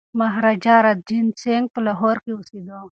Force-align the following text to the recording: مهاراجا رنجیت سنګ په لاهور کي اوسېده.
مهاراجا 0.19 0.75
رنجیت 0.85 1.27
سنګ 1.43 1.65
په 1.73 1.79
لاهور 1.85 2.17
کي 2.23 2.29
اوسېده. 2.33 2.77